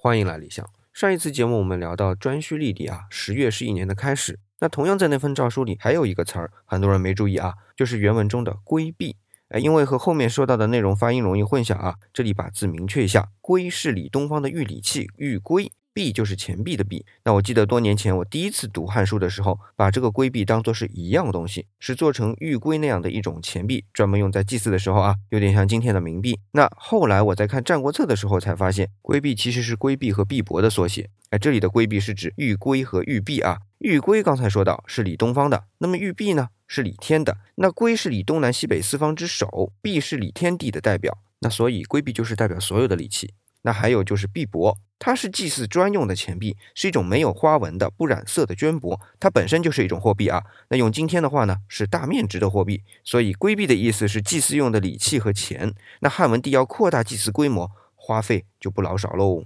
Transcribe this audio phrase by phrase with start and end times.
[0.00, 0.64] 欢迎来理想。
[0.92, 4.38] 上一次节目我们聊到颛顼历里啊，十月是一年的开始。
[4.60, 9.16] 那同样在那份诏书里还有一个词儿，很多人没注意啊，就是原文中的规避。
[9.48, 15.72] 哎，因为和后面说到的内容发音容易混淆啊，这里把字明确一下，龟是李东方的玉礼器，玉龟。
[15.98, 17.04] 币就是钱币的币。
[17.24, 26.38] 那我记得多年前我第一次读汉书的时候，把这个龟币当做是一样东西，是做成玉龟那样的一种钱币，专门用在祭祀的时候啊，有点像今天的冥币。
[26.52, 31.10] 那后来我在看《战国策》的时候才发现，龟币其实是龟币和币帛的缩写。
[31.30, 33.58] 哎，这里的龟币是指玉龟和玉璧啊。
[33.78, 37.38] 玉龟刚才说到是李东方的，那么玉璧呢是李天的。
[37.56, 41.18] 那龟是李东南西北四方之首，璧是李天地的代表。
[41.40, 43.34] 那所以龟币就是代表所有的礼器。
[43.62, 44.76] 那还有就是币帛。
[45.00, 50.42] 它是祭祀专用的钱币，是一种没有花纹的不染色的绢帛，它本身就是一种货币啊。
[50.70, 52.82] 那用今天的话呢，是大面值的货币。
[53.04, 55.72] 所以规币的意思是祭祀用的礼器和钱。
[56.00, 59.44] 那汉文帝要扩大祭祀规模，花费就不老少喽。